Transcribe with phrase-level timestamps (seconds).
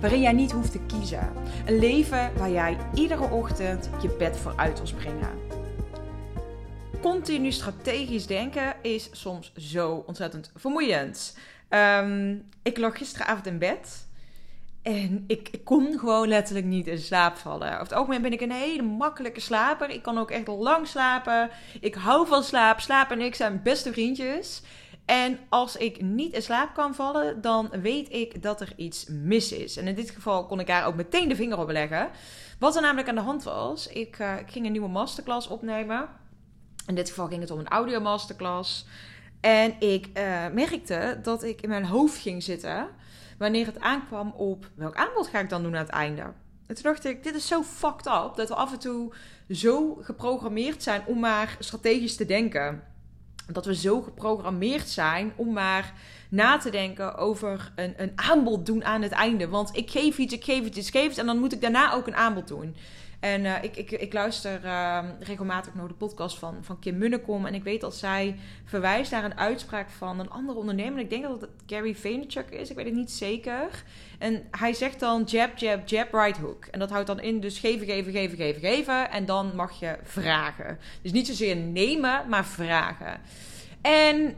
[0.00, 1.32] waarin jij niet hoeft te kiezen.
[1.66, 5.30] Een leven waar jij iedere ochtend je bed voor uit wil springen.
[7.00, 11.38] Continu strategisch denken is soms zo ontzettend vermoeiend.
[11.68, 14.06] Ehm, ik lag gisteravond in bed.
[14.82, 17.68] En ik, ik, kon gewoon letterlijk niet in slaap vallen.
[17.68, 19.90] Over het algemeen ben ik een hele makkelijke slaper.
[19.90, 21.50] Ik kan ook echt lang slapen.
[21.80, 22.80] Ik hou van slaap.
[22.80, 24.62] Slaap en ik zijn beste vriendjes.
[25.08, 29.52] En als ik niet in slaap kan vallen, dan weet ik dat er iets mis
[29.52, 29.76] is.
[29.76, 32.10] En in dit geval kon ik daar ook meteen de vinger op leggen.
[32.58, 36.08] Wat er namelijk aan de hand was, ik, ik ging een nieuwe masterclass opnemen.
[36.86, 38.86] In dit geval ging het om een audio masterclass.
[39.40, 42.88] En ik uh, merkte dat ik in mijn hoofd ging zitten
[43.38, 46.22] wanneer het aankwam op welk aanbod ga ik dan doen aan het einde.
[46.66, 49.14] En toen dacht ik, dit is zo fucked up dat we af en toe
[49.50, 52.82] zo geprogrammeerd zijn om maar strategisch te denken
[53.52, 55.92] dat we zo geprogrammeerd zijn om maar
[56.28, 59.48] na te denken over een, een aanbod doen aan het einde.
[59.48, 61.92] Want ik geef iets, ik geef iets, ik geef iets en dan moet ik daarna
[61.92, 62.76] ook een aanbod doen.
[63.20, 67.46] En uh, ik, ik, ik luister uh, regelmatig naar de podcast van, van Kim Munnekom.
[67.46, 71.00] En ik weet dat zij verwijst naar een uitspraak van een andere ondernemer.
[71.00, 72.70] Ik denk dat het Gary Vaynerchuk is.
[72.70, 73.84] Ik weet het niet zeker.
[74.18, 76.64] En hij zegt dan jab, jab, jab, right hook.
[76.64, 79.10] En dat houdt dan in dus geven, geven, geven, geven, geven.
[79.10, 80.78] En dan mag je vragen.
[81.02, 83.20] Dus niet zozeer nemen, maar vragen.
[83.80, 84.34] En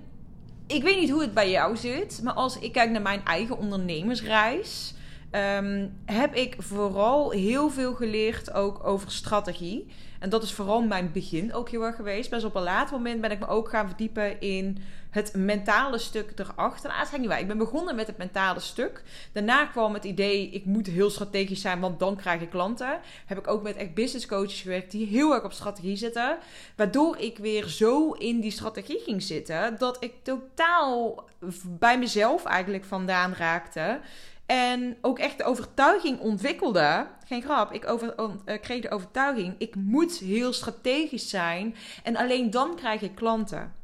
[0.66, 2.20] ik weet niet hoe het bij jou zit.
[2.22, 4.94] Maar als ik kijk naar mijn eigen ondernemersreis
[5.32, 9.86] um, heb ik vooral heel veel geleerd ook over strategie.
[10.20, 12.30] En dat is vooral mijn begin ook heel erg geweest.
[12.30, 14.78] Best op een later moment ben ik me ook gaan verdiepen in
[15.10, 16.90] het mentale stuk erachter.
[16.90, 17.30] Nou, dat niet.
[17.30, 19.02] Ik ben begonnen met het mentale stuk.
[19.32, 23.00] Daarna kwam het idee, ik moet heel strategisch zijn, want dan krijg ik klanten.
[23.26, 26.38] Heb ik ook met echt business coaches gewerkt die heel erg op strategie zitten.
[26.76, 31.24] Waardoor ik weer zo in die strategie ging zitten, dat ik totaal
[31.66, 34.00] bij mezelf eigenlijk vandaan raakte.
[34.50, 37.06] En ook echt de overtuiging ontwikkelde.
[37.26, 41.76] Geen grap, ik over, uh, kreeg de overtuiging: ik moet heel strategisch zijn.
[42.02, 43.74] En alleen dan krijg ik klanten.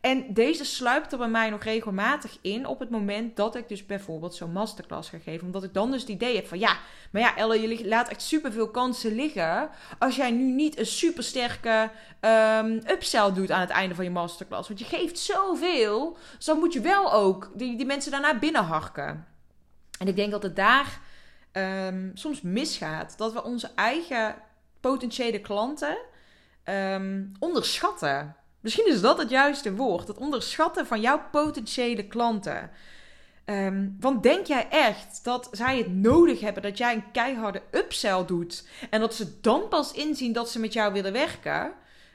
[0.00, 3.86] En deze sluipt er bij mij nog regelmatig in op het moment dat ik dus
[3.86, 5.46] bijvoorbeeld zo'n masterclass ga geven.
[5.46, 6.76] Omdat ik dan dus het idee heb van ja,
[7.10, 9.70] maar ja, Elle, je laat echt superveel kansen liggen.
[9.98, 14.68] Als jij nu niet een supersterke um, upsell doet aan het einde van je masterclass.
[14.68, 19.36] Want je geeft zoveel, dus dan moet je wel ook die, die mensen daarna binnenharken.
[19.98, 21.00] En ik denk dat het daar
[21.52, 23.18] um, soms misgaat.
[23.18, 24.34] Dat we onze eigen
[24.80, 25.98] potentiële klanten
[26.64, 28.36] um, onderschatten.
[28.60, 30.08] Misschien is dat het juiste woord.
[30.08, 32.70] Het onderschatten van jouw potentiële klanten.
[33.44, 38.24] Um, want denk jij echt dat zij het nodig hebben dat jij een keiharde upsell
[38.24, 41.72] doet en dat ze dan pas inzien dat ze met jou willen werken?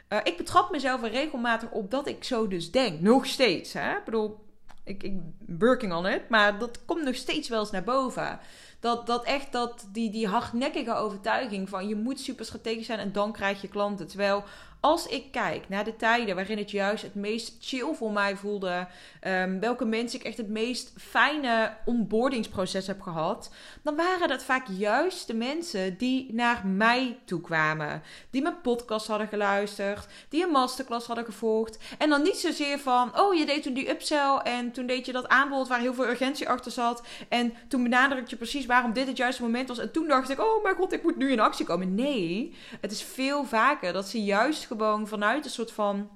[0.10, 3.00] Uh, ik betrap mezelf er regelmatig op dat ik zo dus denk.
[3.00, 3.74] Nog steeds.
[3.74, 3.98] Hè?
[3.98, 4.43] Ik bedoel,
[4.84, 5.14] ik, ik
[5.60, 6.30] working on it.
[6.30, 8.40] Maar dat komt nog steeds wel eens naar boven.
[8.80, 13.12] Dat, dat echt dat, die, die hardnekkige overtuiging van je moet super strategisch zijn en
[13.12, 14.08] dan krijg je klanten.
[14.08, 14.44] Terwijl
[14.84, 18.88] als ik kijk naar de tijden waarin het juist het meest chill voor mij voelde,
[19.28, 23.52] um, welke mensen ik echt het meest fijne onboardingsproces heb gehad,
[23.82, 28.02] dan waren dat vaak juist de mensen die naar mij toe kwamen.
[28.30, 31.78] Die mijn podcast hadden geluisterd, die een masterclass hadden gevolgd.
[31.98, 35.12] En dan niet zozeer van, oh je deed toen die upsell en toen deed je
[35.12, 37.04] dat aanbod waar heel veel urgentie achter zat.
[37.30, 39.80] En toen benaderde ik je precies waarom dit het juiste moment was.
[39.80, 41.96] En toen dacht ik, oh mijn god, ik moet nu in actie komen.
[41.96, 46.10] Nee, het is veel vaker dat ze juist gewoon vanuit een soort van.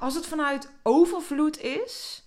[0.00, 2.22] Als het vanuit overvloed is,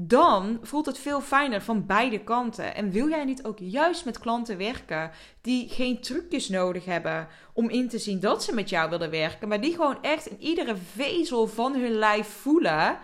[0.00, 2.74] dan voelt het veel fijner van beide kanten.
[2.74, 5.10] En wil jij niet ook juist met klanten werken
[5.40, 9.48] die geen trucjes nodig hebben om in te zien dat ze met jou willen werken,
[9.48, 12.98] maar die gewoon echt in iedere vezel van hun lijf voelen: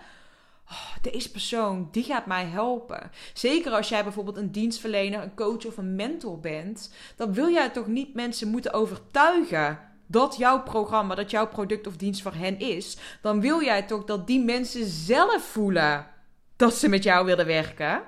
[0.69, 3.11] oh, deze persoon, die gaat mij helpen.
[3.33, 7.69] Zeker als jij bijvoorbeeld een dienstverlener, een coach of een mentor bent, dan wil jij
[7.69, 12.59] toch niet mensen moeten overtuigen dat jouw programma, dat jouw product of dienst voor hen
[12.59, 12.97] is.
[13.21, 16.07] Dan wil jij toch dat die mensen zelf voelen
[16.55, 18.01] dat ze met jou willen werken.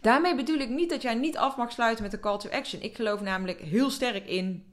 [0.00, 2.82] Daarmee bedoel ik niet dat jij niet af mag sluiten met de call to action.
[2.82, 4.64] Ik geloof namelijk heel sterk in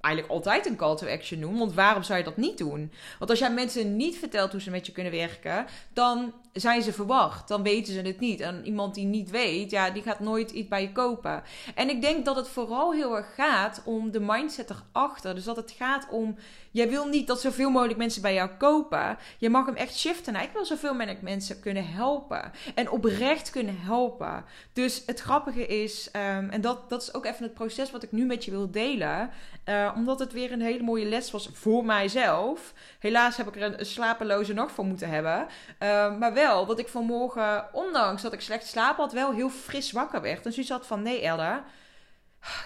[0.00, 1.58] eigenlijk altijd een call to action doen.
[1.58, 2.92] Want waarom zou je dat niet doen?
[3.18, 6.92] Want als jij mensen niet vertelt hoe ze met je kunnen werken, dan zijn ze
[6.92, 7.48] verwacht.
[7.48, 8.40] Dan weten ze het niet.
[8.40, 11.42] En iemand die niet weet, ja, die gaat nooit iets bij je kopen.
[11.74, 15.34] En ik denk dat het vooral heel erg gaat om de mindset erachter.
[15.34, 16.36] Dus dat het gaat om,
[16.70, 19.18] jij wil niet dat zoveel mogelijk mensen bij jou kopen.
[19.38, 20.32] Je mag hem echt shiften.
[20.32, 22.52] Nou, ik wil zoveel mogelijk mensen kunnen helpen.
[22.74, 24.44] En oprecht kunnen helpen.
[24.72, 28.12] Dus het grappige is, um, en dat, dat is ook even het proces wat ik
[28.12, 29.30] nu met je wil delen.
[29.68, 32.72] Uh, omdat het weer een hele mooie les was voor mijzelf.
[32.98, 35.46] Helaas heb ik er een, slapeloze nacht voor moeten hebben.
[35.82, 39.92] Uh, maar wel dat ik vanmorgen, ondanks dat ik slecht slaap had, wel heel fris
[39.92, 40.46] wakker werd.
[40.46, 41.64] En ze zat van, nee Ella,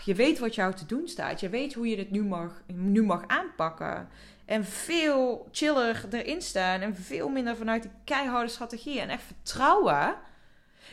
[0.05, 1.41] je weet wat jou te doen staat.
[1.41, 4.09] Je weet hoe je dit nu mag, nu mag aanpakken.
[4.45, 6.81] En veel chiller erin staan.
[6.81, 9.01] En veel minder vanuit die keiharde strategie.
[9.01, 10.15] En echt vertrouwen.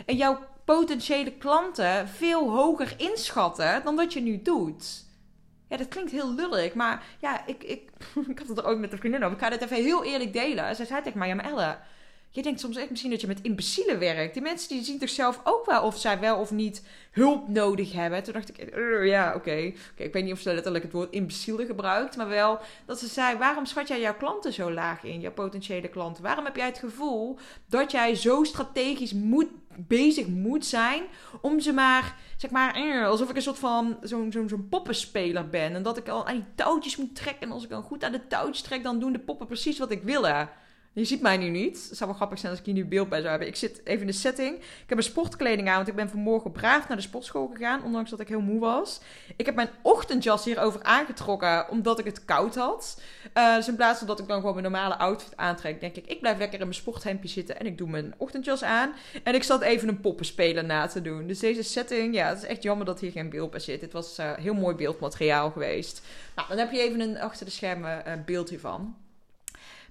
[0.06, 5.06] En jouw potentiële klanten veel hoger inschatten dan wat je nu doet.
[5.69, 7.89] Ja, dat klinkt heel lullig, maar ja, ik, ik,
[8.31, 9.38] ik had het er ook met een vriendin over.
[9.38, 10.75] Ik ga dit even heel eerlijk delen.
[10.75, 11.77] Zij zei tegen mij, ja maar Elle,
[12.35, 14.33] je denkt soms echt misschien dat je met imbecielen werkt.
[14.33, 17.91] Die mensen die zien toch zelf ook wel of zij wel of niet hulp nodig
[17.91, 18.24] hebben.
[18.24, 19.38] Toen dacht ik, uh, ja, oké.
[19.38, 19.75] Okay.
[19.95, 22.18] ik weet niet of ze letterlijk het woord imbecielen gebruikt.
[22.18, 25.19] Maar wel dat ze zei, waarom schat jij jouw klanten zo laag in?
[25.19, 26.24] Jouw potentiële klanten.
[26.24, 31.03] Waarom heb jij het gevoel dat jij zo strategisch moet, bezig moet zijn
[31.41, 33.97] om ze maar, zeg maar, uh, alsof ik een soort van
[34.30, 35.75] zo'n poppenspeler ben.
[35.75, 37.47] En dat ik al aan die touwtjes moet trekken.
[37.47, 39.91] En als ik dan goed aan de touwtjes trek, dan doen de poppen precies wat
[39.91, 40.25] ik wil.
[40.95, 41.86] Je ziet mij nu niet.
[41.90, 43.48] Het zou wel grappig zijn als ik hier nu beeld bij zou hebben.
[43.48, 44.56] Ik zit even in de setting.
[44.56, 48.10] Ik heb mijn sportkleding aan, want ik ben vanmorgen braaf naar de sportschool gegaan, ondanks
[48.10, 49.00] dat ik heel moe was.
[49.36, 53.01] Ik heb mijn ochtendjas hierover aangetrokken, omdat ik het koud had.
[53.38, 56.07] Uh, dus in plaats van dat ik dan gewoon mijn normale outfit aantrek, denk ik,
[56.07, 58.94] ik blijf lekker in mijn sporthemdje zitten en ik doe mijn ochtendjas aan.
[59.24, 61.28] En ik zat even een poppenspeler na te doen.
[61.28, 63.81] Dus deze setting, ja, het is echt jammer dat hier geen beeld bij zit.
[63.81, 66.01] Het was uh, heel mooi beeldmateriaal geweest.
[66.36, 68.95] Nou, dan heb je even een achter de schermen uh, beeld hiervan.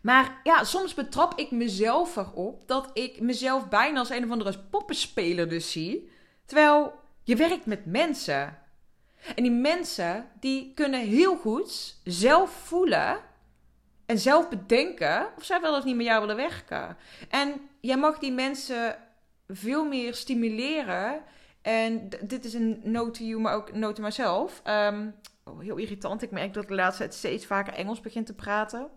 [0.02, 4.58] Maar ja, soms betrap ik mezelf erop dat ik mezelf bijna als een of andere
[4.70, 6.10] poppenspeler dus zie.
[6.44, 8.58] Terwijl je werkt met mensen.
[9.34, 13.18] En die mensen die kunnen heel goed zelf voelen
[14.06, 16.96] en zelf bedenken of zij wel of niet met jou willen werken.
[17.28, 18.96] En jij mag die mensen
[19.48, 21.22] veel meer stimuleren.
[21.62, 24.60] En dit is een note to you, maar ook note to myself.
[24.64, 25.08] Ehm,
[25.44, 26.22] oh, heel irritant.
[26.22, 28.88] Ik merk dat de laatste tijd steeds vaker Engels begin te praten.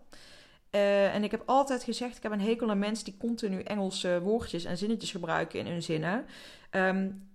[0.70, 4.20] Uh, en ik heb altijd gezegd, ik heb een hekel aan mensen die continu Engelse
[4.22, 6.26] woordjes en zinnetjes gebruiken in hun zinnen.
[6.70, 7.28] Um,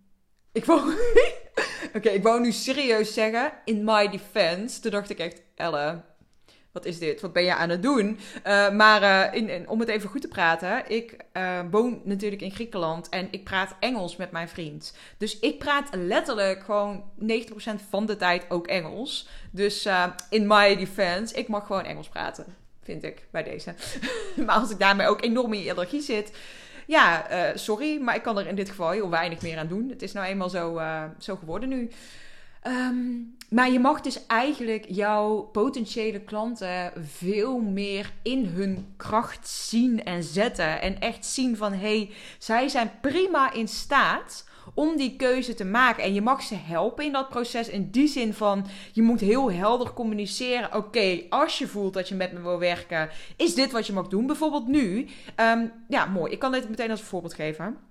[0.51, 0.93] ik wou...
[1.95, 4.81] Oké, ik wou nu serieus zeggen, in my defense.
[4.81, 6.01] Toen dacht ik echt, Elle,
[6.71, 7.21] wat is dit?
[7.21, 8.19] Wat ben je aan het doen?
[8.47, 11.25] Uh, maar in, in, om het even goed te praten, ik
[11.71, 14.97] woon natuurlijk in Griekenland en ik praat Engels met mijn vriend.
[15.17, 17.25] Dus ik praat letterlijk gewoon 90%
[17.89, 19.27] van de tijd ook Engels.
[19.51, 19.89] Dus
[20.29, 22.60] in my defense, ik mag gewoon Engels praten
[22.91, 23.73] vind ik bij deze.
[24.45, 26.31] maar als ik daarmee ook enorm in allergie zit,
[26.87, 29.89] ja, uh, sorry, maar ik kan er in dit geval heel weinig meer aan doen.
[29.89, 31.89] Het is nou eenmaal zo, uh, zo geworden nu.
[32.67, 40.03] Um, maar je mag dus eigenlijk jouw potentiële klanten veel meer in hun kracht zien
[40.03, 40.81] en zetten.
[40.81, 45.65] En echt zien van hé, hey, zij zijn prima in staat om die keuze te
[45.65, 46.03] maken.
[46.03, 49.51] En je mag ze helpen in dat proces in die zin van je moet heel
[49.51, 50.75] helder communiceren.
[50.75, 54.07] Oké, als je voelt dat je met me wil werken, is dit wat je mag
[54.07, 54.27] doen.
[54.27, 55.07] Bijvoorbeeld nu.
[55.35, 56.31] Um, ja, mooi.
[56.31, 57.90] Ik kan dit meteen als voorbeeld geven.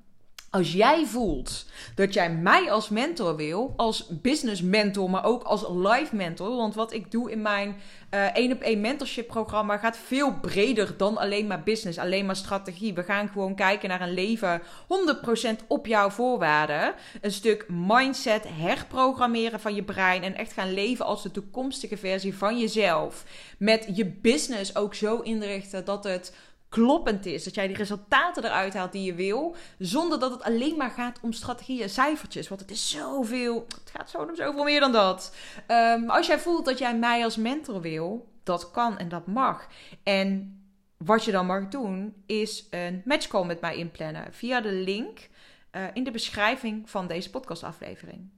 [0.50, 1.64] Als jij voelt
[1.94, 6.56] dat jij mij als mentor wil, als business mentor, maar ook als life mentor.
[6.56, 7.76] Want wat ik doe in mijn
[8.10, 12.36] één uh, op één mentorship programma gaat veel breder dan alleen maar business, alleen maar
[12.36, 12.94] strategie.
[12.94, 16.94] We gaan gewoon kijken naar een leven 100% op jouw voorwaarden.
[17.20, 22.36] Een stuk mindset herprogrammeren van je brein en echt gaan leven als de toekomstige versie
[22.36, 23.24] van jezelf.
[23.58, 26.32] Met je business ook zo inrichten dat het
[26.70, 27.44] kloppend is.
[27.44, 29.56] Dat jij die resultaten eruit haalt die je wil.
[29.78, 32.48] Zonder dat het alleen maar gaat om strategieën en cijfertjes.
[32.48, 33.66] Want het is zoveel.
[33.68, 35.34] Het gaat zo om zoveel meer dan dat.
[35.68, 38.28] Um, als jij voelt dat jij mij als mentor wil.
[38.42, 39.66] Dat kan en dat mag.
[40.02, 40.60] En
[40.96, 42.14] wat je dan mag doen.
[42.26, 44.26] Is een matchcall met mij inplannen.
[44.30, 45.28] Via de link
[45.72, 48.28] uh, in de beschrijving van deze podcastaflevering.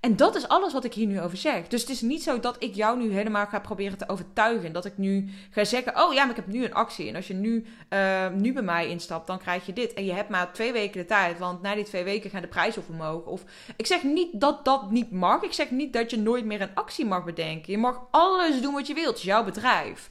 [0.00, 1.68] En dat is alles wat ik hier nu over zeg.
[1.68, 4.72] Dus het is niet zo dat ik jou nu helemaal ga proberen te overtuigen.
[4.72, 7.08] Dat ik nu ga zeggen: Oh ja, maar ik heb nu een actie.
[7.08, 9.94] En als je nu, uh, nu bij mij instapt, dan krijg je dit.
[9.94, 11.38] En je hebt maar twee weken de tijd.
[11.38, 13.24] Want na die twee weken gaan de prijzen omhoog.
[13.24, 13.44] Of
[13.76, 15.42] ik zeg niet dat dat niet mag.
[15.42, 17.72] Ik zeg niet dat je nooit meer een actie mag bedenken.
[17.72, 19.06] Je mag alles doen wat je wilt.
[19.08, 20.08] Het is jouw bedrijf.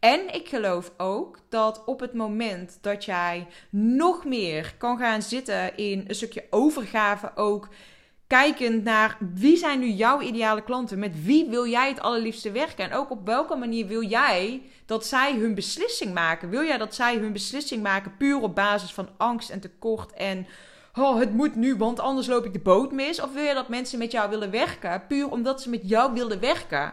[0.00, 5.76] En ik geloof ook dat op het moment dat jij nog meer kan gaan zitten
[5.76, 7.68] in een stukje overgave ook
[8.30, 10.98] kijkend naar wie zijn nu jouw ideale klanten?
[10.98, 12.84] Met wie wil jij het allerliefste werken?
[12.84, 16.50] En ook op welke manier wil jij dat zij hun beslissing maken?
[16.50, 20.46] Wil jij dat zij hun beslissing maken puur op basis van angst en tekort en
[20.94, 23.20] oh, het moet nu, want anders loop ik de boot mis?
[23.20, 26.40] Of wil je dat mensen met jou willen werken puur omdat ze met jou willen
[26.40, 26.92] werken?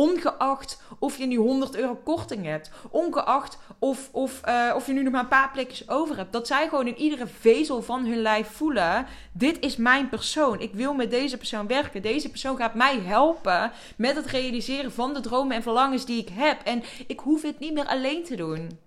[0.00, 2.70] Ongeacht of je nu 100 euro korting hebt.
[2.90, 6.32] Ongeacht of, of, uh, of je nu nog maar een paar plekjes over hebt.
[6.32, 10.60] Dat zij gewoon in iedere vezel van hun lijf voelen: dit is mijn persoon.
[10.60, 12.02] Ik wil met deze persoon werken.
[12.02, 16.28] Deze persoon gaat mij helpen met het realiseren van de dromen en verlangens die ik
[16.32, 16.60] heb.
[16.64, 18.78] En ik hoef het niet meer alleen te doen.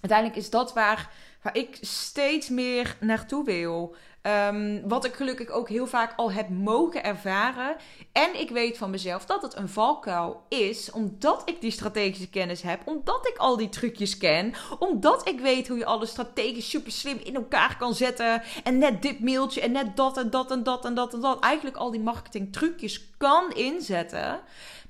[0.00, 1.10] Uiteindelijk is dat waar,
[1.42, 3.96] waar ik steeds meer naartoe wil.
[4.22, 7.76] Um, wat ik gelukkig ook heel vaak al heb mogen ervaren.
[8.12, 12.62] En ik weet van mezelf dat het een valkuil is, omdat ik die strategische kennis
[12.62, 16.92] heb, omdat ik al die trucjes ken, omdat ik weet hoe je alles strategisch super
[16.92, 18.42] slim in elkaar kan zetten.
[18.64, 21.40] En net dit mailtje en net dat en dat en dat en dat en dat.
[21.40, 24.40] Eigenlijk al die marketing trucjes kan inzetten.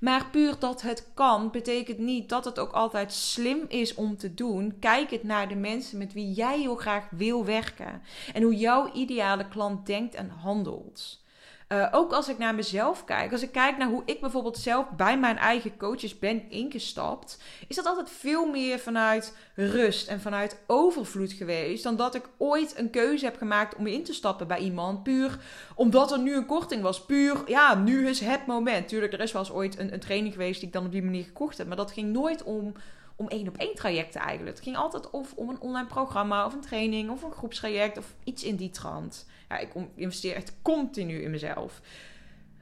[0.00, 4.34] Maar puur dat het kan, betekent niet dat het ook altijd slim is om te
[4.34, 4.76] doen.
[4.78, 8.02] Kijk het naar de mensen met wie jij heel graag wil werken.
[8.32, 11.26] En hoe jouw ideale klant denkt en handelt.
[11.72, 14.90] Uh, ook als ik naar mezelf kijk, als ik kijk naar hoe ik bijvoorbeeld zelf
[14.90, 20.58] bij mijn eigen coaches ben ingestapt, is dat altijd veel meer vanuit rust en vanuit
[20.66, 24.58] overvloed geweest dan dat ik ooit een keuze heb gemaakt om in te stappen bij
[24.58, 25.02] iemand.
[25.02, 25.38] Puur
[25.74, 27.04] omdat er nu een korting was.
[27.04, 28.88] Puur, ja, nu is het moment.
[28.88, 31.02] Tuurlijk, er is wel eens ooit een, een training geweest die ik dan op die
[31.02, 32.74] manier gekocht heb, maar dat ging nooit om
[33.18, 34.56] om één op één trajecten eigenlijk.
[34.56, 38.14] Het ging altijd of om een online programma of een training of een groepstraject of
[38.24, 39.26] iets in die trant.
[39.48, 41.80] Ja, ik investeer echt continu in mezelf.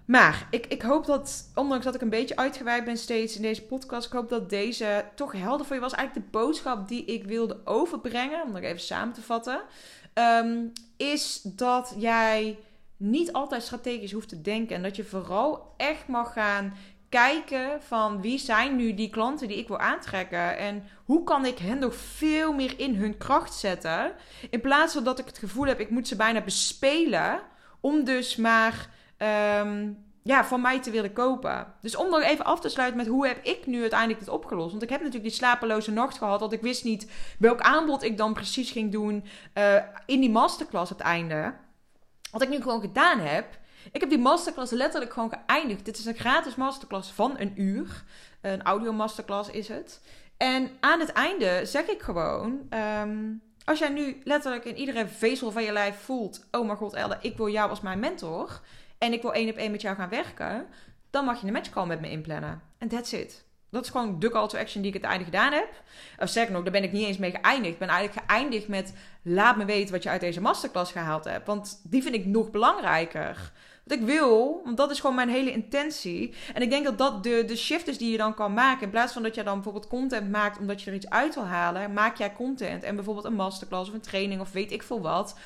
[0.05, 3.63] Maar ik, ik hoop dat, ondanks dat ik een beetje uitgeweid ben steeds in deze
[3.63, 5.93] podcast, ik hoop dat deze toch helder voor je was.
[5.93, 9.61] Eigenlijk de boodschap die ik wilde overbrengen, om nog even samen te vatten,
[10.13, 12.59] ehm, is dat jij
[12.97, 14.77] niet altijd strategisch hoeft te denken.
[14.77, 16.75] En dat je vooral echt mag gaan
[17.17, 21.59] kijken van wie zijn nu die klanten die ik wil aantrekken en hoe kan ik
[21.59, 24.13] hen nog veel meer in hun kracht zetten
[24.51, 27.41] in plaats van dat ik het gevoel heb ik moet ze bijna bespelen
[27.81, 29.93] om dus maar ehm,
[30.23, 31.75] ja, van mij te willen kopen.
[31.81, 34.71] Dus om nog even af te sluiten met hoe heb ik nu uiteindelijk dit opgelost?
[34.71, 38.17] Want ik heb natuurlijk die slapeloze nacht gehad, want ik wist niet welk aanbod ik
[38.17, 41.55] dan precies ging doen uh, in die masterclass einde.
[42.31, 43.59] Wat ik nu gewoon gedaan heb,
[43.93, 45.85] ik heb die masterclass letterlijk gewoon geëindigd.
[45.85, 48.05] Dit is een gratis masterclass van een uur.
[48.41, 50.01] Een audio masterclass is het.
[50.37, 52.67] En aan het einde zeg ik gewoon...
[52.69, 53.33] Ehm,
[53.65, 56.47] als jij nu letterlijk in iedere vezel van je lijf voelt...
[56.51, 58.61] Oh mijn god, Elde, ik wil jou als mijn mentor...
[58.99, 60.67] en ik wil één op één met jou gaan werken...
[61.11, 62.63] dan mag je een matchcall met me inplannen.
[62.79, 63.46] En that's it.
[63.71, 65.69] Dat is gewoon de call to action die ik het einde gedaan heb.
[66.19, 67.73] Of zeg nog, daar ben ik niet eens mee geëindigd.
[67.73, 68.95] Ik ben eigenlijk geëindigd met...
[69.23, 71.47] laat me weten wat je uit deze masterclass gehaald hebt.
[71.47, 73.53] Want die vind ik nog belangrijker
[73.87, 76.35] wat ik wil, want dat is gewoon mijn hele intentie.
[76.55, 78.83] En ik denk dat dat de, de shift is die je dan kan maken.
[78.83, 81.47] In plaats van dat je dan bijvoorbeeld content maakt omdat je er iets uit wil
[81.47, 82.83] halen, maak jij content.
[82.83, 85.37] En bijvoorbeeld een masterclass of een training of weet ik veel wat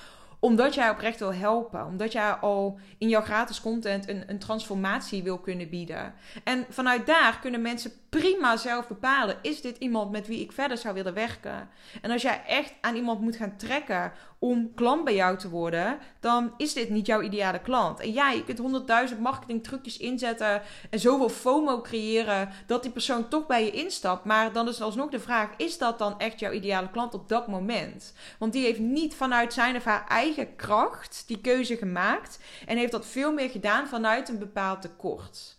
[0.41, 1.87] omdat jij oprecht wil helpen.
[1.87, 6.15] Omdat jij al in jouw gratis content een, een transformatie wil kunnen bieden.
[6.45, 10.77] En vanuit daar kunnen mensen prima zelf bepalen: is dit iemand met wie ik verder
[10.77, 11.69] zou willen werken?
[12.03, 15.99] En als jij echt aan iemand moet gaan trekken om klant bij jou te worden,
[16.21, 18.01] dan is dit niet jouw ideale klant.
[18.01, 23.29] En ja, je kunt honderdduizend marketing trucjes inzetten en zoveel FOMO creëren dat die persoon
[23.29, 24.25] toch bij je instapt.
[24.25, 27.49] Maar dan is alsnog de vraag: is dat dan echt jouw ideale klant op dat
[27.49, 28.15] moment?
[28.39, 32.93] Want die heeft niet vanuit zijn of haar eigen kracht die keuze gemaakt en heeft
[32.93, 35.59] dat veel meer gedaan vanuit een bepaald tekort.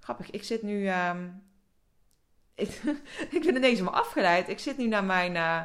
[0.00, 0.88] Grappig, ik zit nu.
[2.58, 2.94] Uh,
[3.30, 4.48] ik, ben ineens maar afgeleid.
[4.48, 5.34] Ik zit nu naar mijn.
[5.34, 5.60] Uh,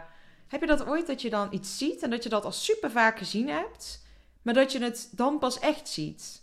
[0.51, 2.91] heb je dat ooit dat je dan iets ziet en dat je dat al super
[2.91, 4.05] vaak gezien hebt,
[4.41, 6.41] maar dat je het dan pas echt ziet?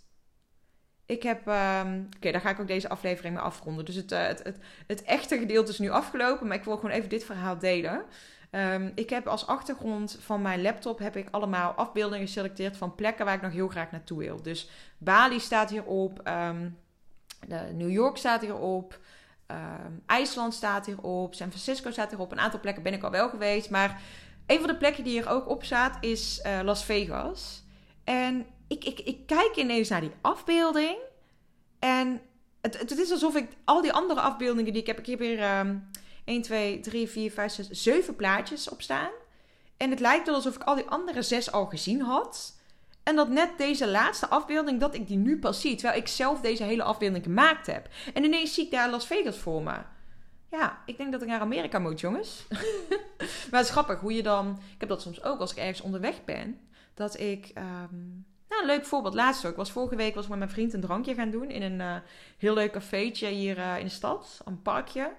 [1.06, 1.46] Ik heb.
[1.46, 3.84] Um, Oké, daar ga ik ook deze aflevering mee afronden.
[3.84, 6.90] Dus het, uh, het, het, het, echte gedeelte is nu afgelopen, maar ik wil gewoon
[6.90, 8.04] even dit verhaal delen.
[8.50, 13.24] Um, ik heb als achtergrond van mijn laptop heb ik allemaal afbeeldingen geselecteerd van plekken
[13.24, 14.42] waar ik nog heel graag naartoe wil.
[14.42, 16.28] Dus Bali staat hierop.
[16.28, 16.78] Um,
[17.72, 18.98] New York staat hierop.
[19.52, 21.34] Um, IJsland staat hierop.
[21.34, 22.32] San Francisco staat hierop.
[22.32, 23.70] Een aantal plekken ben ik al wel geweest.
[23.70, 24.00] Maar
[24.46, 27.64] een van de plekken die hier ook op staat is uh, Las Vegas.
[28.04, 30.96] En ik, ik, ik kijk ineens naar die afbeelding.
[31.78, 32.20] En
[32.60, 34.98] het, het, is alsof ik al die andere afbeeldingen die ik heb.
[34.98, 35.90] Ik heb hier um,
[36.24, 39.10] 1, 2, 3, 4, 5, 6, 7 plaatjes op staan.
[39.76, 42.57] En het lijkt wel alsof ik al die andere zes al gezien had.
[43.08, 45.74] En dat net deze laatste afbeelding, dat ik die nu pas zie.
[45.74, 47.88] Terwijl ik zelf deze hele afbeelding gemaakt heb.
[48.14, 49.76] En ineens zie ik daar Las Vegas voor me.
[50.50, 52.46] Ja, ik denk dat ik naar Amerika moet, jongens.
[53.50, 54.50] maar het is grappig hoe je dan...
[54.74, 56.60] Ik heb dat soms ook als ik ergens onderweg ben.
[56.94, 57.52] Dat ik...
[57.54, 59.14] Um, nou, een leuk voorbeeld.
[59.14, 59.50] Laatst ook.
[59.50, 61.50] Ik was vorige week was ik met mijn vriend een drankje gaan doen.
[61.50, 61.94] In een uh,
[62.38, 64.40] heel leuk cafeetje hier uh, in de stad.
[64.44, 65.12] Een parkje.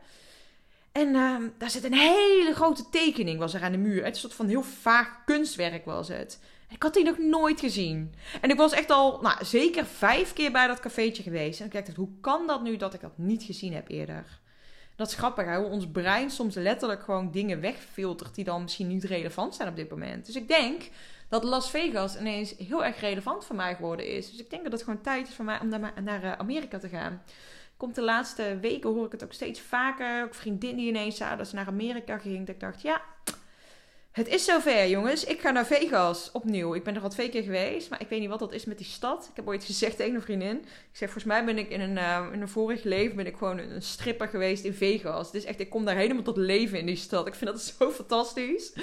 [0.91, 4.03] En uh, daar zit een hele grote tekening was er aan de muur.
[4.03, 6.39] Het is een soort van heel vaag kunstwerk was het.
[6.69, 8.13] Ik had die nog nooit gezien.
[8.41, 11.59] En ik was echt al, nou, zeker vijf keer bij dat cafeetje geweest.
[11.59, 14.39] En ik dacht, hoe kan dat nu dat ik dat niet gezien heb eerder?
[14.95, 15.57] Dat is grappig, hè?
[15.57, 19.75] hoe ons brein soms letterlijk gewoon dingen wegfiltert die dan misschien niet relevant zijn op
[19.75, 20.25] dit moment.
[20.25, 20.81] Dus ik denk
[21.29, 24.31] dat Las Vegas ineens heel erg relevant voor mij geworden is.
[24.31, 25.69] Dus ik denk dat het gewoon tijd is voor mij om
[26.03, 27.21] naar, eh, Amerika te gaan.
[27.77, 30.23] Komt de laatste weken hoor ik het ook steeds vaker.
[30.23, 32.39] Ook vriendin die ineens zei dat ze naar Amerika ging.
[32.45, 33.01] Dat ik dacht, ja,
[34.19, 35.23] het is zover, jongens.
[35.23, 36.75] Ik ga naar Vegas opnieuw.
[36.75, 38.77] Ik ben er al twee keer geweest, maar ik weet niet wat dat is met
[38.77, 39.27] die stad.
[39.29, 40.57] Ik heb ooit gezegd tegen een vriendin.
[40.57, 43.38] Ik zeg, volgens mij ben ik in een, uh, in een vorig leven ben ik
[43.38, 45.25] gewoon een stripper geweest in Vegas.
[45.25, 47.27] Het is echt, ik kom daar helemaal tot leven in die stad.
[47.27, 48.73] Ik vind dat zo fantastisch.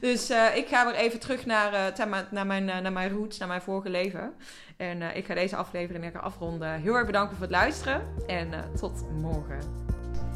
[0.00, 3.48] Dus uh, ik ga weer even terug naar, uh, naar, mijn, naar mijn roots, naar
[3.48, 4.34] mijn vorige leven.
[4.76, 6.80] En ik ga deze aflevering lekker afronden.
[6.80, 9.91] Heel erg bedankt voor het luisteren en tot morgen.